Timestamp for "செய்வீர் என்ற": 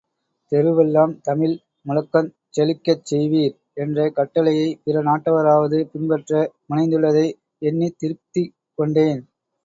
3.05-4.07